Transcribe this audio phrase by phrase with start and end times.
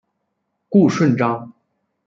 [0.67, 1.53] 顾顺章。